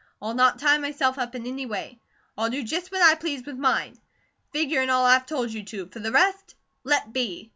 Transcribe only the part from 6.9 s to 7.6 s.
be!"